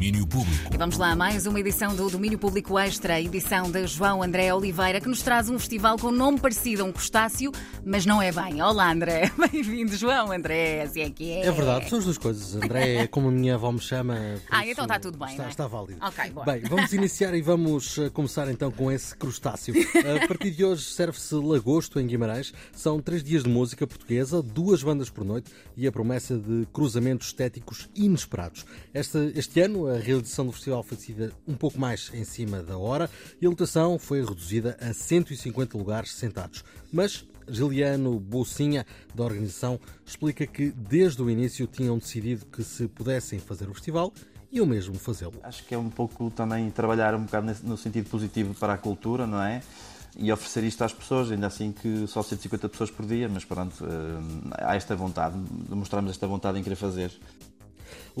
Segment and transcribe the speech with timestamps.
[0.00, 0.74] Domínio Público.
[0.74, 4.98] E vamos lá, mais uma edição do Domínio Público Extra, edição de João André Oliveira,
[4.98, 7.52] que nos traz um festival com nome parecido a um crustáceo,
[7.84, 8.62] mas não é bem.
[8.62, 9.30] Olá, André.
[9.52, 11.44] Bem-vindo, João André, assim é que é.
[11.44, 12.56] É verdade, são as duas coisas.
[12.56, 14.16] André é como a minha avó me chama.
[14.50, 15.50] Ah, então está tudo bem, Está, não é?
[15.50, 15.98] está válido.
[16.02, 16.32] Ok.
[16.46, 19.74] Bem, vamos iniciar e vamos eh, começar então com esse crustáceo.
[20.24, 22.54] A partir de hoje serve-se Lagosto em Guimarães.
[22.72, 27.26] São três dias de música portuguesa, duas bandas por noite e a promessa de cruzamentos
[27.26, 28.64] estéticos inesperados.
[28.94, 32.78] Este, este ano a realização do festival foi decidida um pouco mais em cima da
[32.78, 33.10] hora
[33.40, 36.64] e a lotação foi reduzida a 150 lugares sentados.
[36.92, 43.38] Mas Giliano Bolsinha, da organização, explica que desde o início tinham decidido que se pudessem
[43.38, 44.12] fazer o festival,
[44.52, 45.34] iam mesmo fazê-lo.
[45.42, 49.26] Acho que é um pouco também trabalhar um bocado no sentido positivo para a cultura,
[49.26, 49.62] não é?
[50.16, 53.84] E oferecer isto às pessoas, ainda assim que só 150 pessoas por dia, mas pronto,
[53.84, 55.36] eh, há esta vontade,
[55.68, 57.12] demonstramos esta vontade em querer fazer.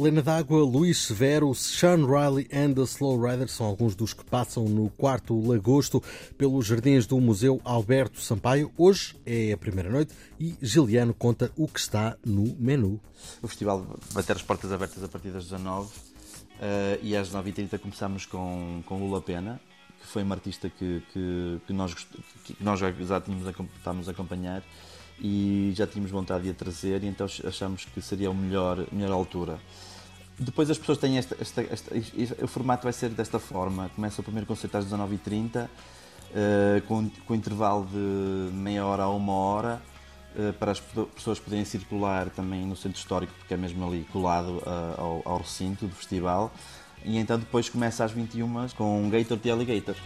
[0.00, 4.64] Lena D'Água, Luís Severo, Sean Riley and the Slow Riders são alguns dos que passam
[4.64, 6.02] no quarto Lagosto
[6.38, 8.72] pelos jardins do Museu Alberto Sampaio.
[8.78, 12.98] Hoje é a primeira noite e Giliano conta o que está no menu.
[13.42, 15.90] O festival vai ter as portas abertas a partir das 19
[16.62, 19.60] eh, e às 9h30 começamos com, com Lula Pena,
[20.00, 24.62] que foi uma artista que, que, que nós, que nós já, já estávamos a acompanhar
[25.20, 29.12] e já tínhamos vontade de a trazer e então achamos que seria a melhor, melhor
[29.12, 29.58] altura.
[30.38, 33.90] Depois as pessoas têm esta, esta, esta- isto- o formato vai ser desta forma.
[33.94, 35.68] Começa o primeiro concerto às 19h30,
[36.34, 39.82] eh, com, com intervalo de meia hora a uma hora,
[40.38, 44.06] eh, para as pe- pessoas poderem circular também no centro histórico, porque é mesmo ali
[44.10, 46.50] colado ah, ao, ao recinto do festival.
[47.04, 49.96] E então depois começa às 21 com Gator de Alligator.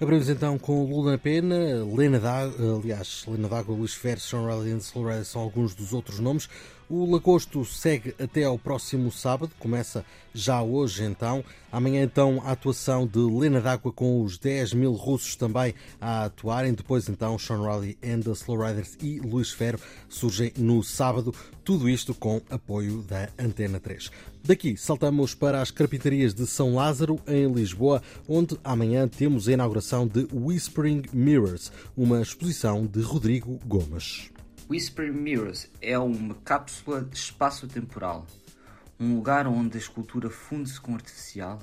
[0.00, 5.08] Abrimos então com Lula na Pena, Lena D'Água, aliás, Lena D'Água, Luís Ferro, Sean Slow
[5.08, 6.48] Riders são alguns dos outros nomes.
[6.90, 11.44] O Lagosto segue até ao próximo sábado, começa já hoje então.
[11.70, 16.72] Amanhã então a atuação de Lena D'Água com os 10 mil russos também a atuarem.
[16.72, 19.78] Depois então Sean Riley and the Slow Riders e Luís Ferro
[20.08, 21.34] surgem no sábado.
[21.62, 24.10] Tudo isto com apoio da Antena 3.
[24.42, 30.06] Daqui saltamos para as carpintarias de São Lázaro, em Lisboa, onde amanhã temos a inauguração
[30.06, 34.30] de Whispering Mirrors, uma exposição de Rodrigo Gomes.
[34.70, 38.26] Whispering Mirrors é uma cápsula espaço-temporal,
[39.00, 41.58] um lugar onde a escultura funde-se com o artificial,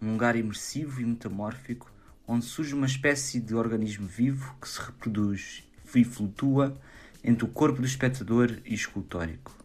[0.00, 1.90] um lugar imersivo e metamórfico,
[2.28, 6.78] onde surge uma espécie de organismo vivo que se reproduz e flutua
[7.22, 9.56] entre o corpo do espectador e escultórico.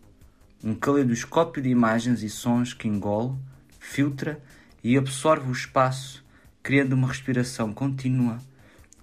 [0.64, 3.36] Um caleidoscópio de imagens e sons que engole,
[3.78, 4.42] filtra
[4.82, 6.24] e absorve o espaço,
[6.64, 8.40] criando uma respiração contínua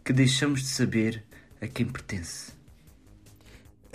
[0.03, 1.23] que deixamos de saber
[1.61, 2.56] a quem pertence.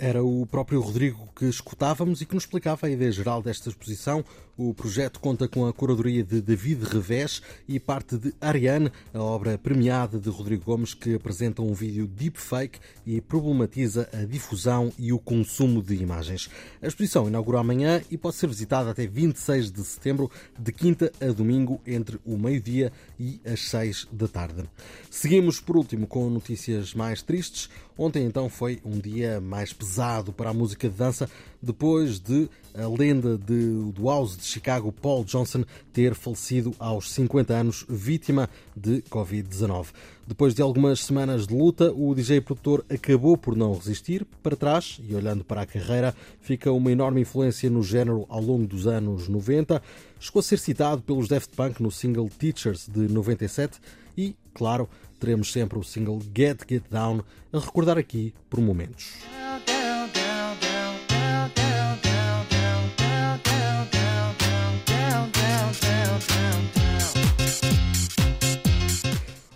[0.04, 4.24] Era o próprio Rodrigo que escutávamos e que nos explicava a ideia geral desta exposição.
[4.56, 9.56] O projeto conta com a curadoria de David Revés e parte de Ariane, a obra
[9.56, 15.20] premiada de Rodrigo Gomes, que apresenta um vídeo deepfake e problematiza a difusão e o
[15.20, 16.50] consumo de imagens.
[16.82, 21.26] A exposição inaugura amanhã e pode ser visitada até 26 de setembro, de quinta a
[21.26, 24.64] domingo, entre o meio-dia e as 6 da tarde.
[25.08, 27.70] Seguimos, por último, com notícias mais tristes.
[27.96, 29.91] Ontem, então, foi um dia mais pesado
[30.36, 31.28] para a música de dança,
[31.60, 37.52] depois de a lenda de, do House de Chicago, Paul Johnson, ter falecido aos 50
[37.52, 39.88] anos, vítima de Covid-19.
[40.26, 45.00] Depois de algumas semanas de luta, o DJ produtor acabou por não resistir para trás
[45.06, 49.28] e, olhando para a carreira, fica uma enorme influência no género ao longo dos anos
[49.28, 49.82] 90.
[50.18, 53.78] Chegou a ser citado pelos Daft Punk no single Teachers de 97
[54.16, 54.88] e, claro,
[55.20, 57.22] teremos sempre o single Get Get Down
[57.52, 59.41] a recordar aqui por momentos.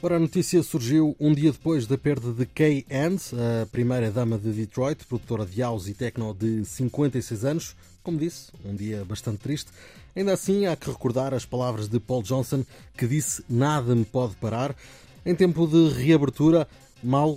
[0.06, 4.39] Ora, a notícia surgiu um dia depois da perda de Kay Hans, a primeira dama
[4.39, 7.75] de Detroit, produtora de house e techno de 56 anos.
[8.05, 9.73] Como disse, um dia bastante triste.
[10.14, 12.64] Ainda assim, há que recordar as palavras de Paul Johnson,
[12.97, 14.76] que disse: Nada me pode parar.
[15.25, 16.69] Em tempo de reabertura,
[17.03, 17.37] mal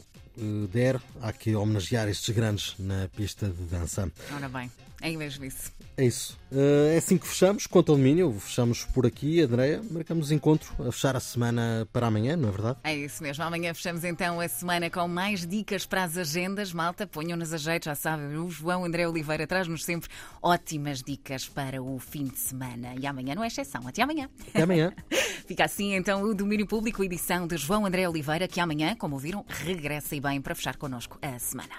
[0.71, 4.11] der, há que homenagear estes grandes na pista de dança.
[4.33, 4.71] Ora bem,
[5.01, 5.71] é mesmo isso.
[5.97, 6.37] É isso.
[6.51, 7.67] Eh, É assim que fechamos.
[7.67, 8.31] Conta o domínio.
[8.39, 9.81] Fechamos por aqui, Andréia.
[9.91, 12.77] Marcamos encontro a fechar a semana para amanhã, não é verdade?
[12.85, 13.43] É isso mesmo.
[13.43, 16.71] Amanhã fechamos então a semana com mais dicas para as agendas.
[16.71, 18.37] Malta, ponham-nos a jeito, já sabem.
[18.37, 20.09] O João André Oliveira traz-nos sempre
[20.41, 22.93] ótimas dicas para o fim de semana.
[22.97, 23.85] E amanhã não é exceção.
[23.85, 24.29] Até amanhã.
[24.49, 24.93] Até amanhã.
[25.49, 29.43] Fica assim então o Domínio Público, edição de João André Oliveira, que amanhã, como ouviram,
[29.47, 31.73] regressa e bem para fechar connosco a semana.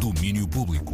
[0.00, 0.92] Domínio Público.